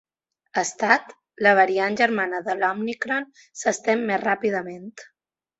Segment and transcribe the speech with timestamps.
[0.69, 1.11] Stat:
[1.47, 3.31] La variant germana de l’òmicron
[3.63, 4.93] s’estén més ràpidament.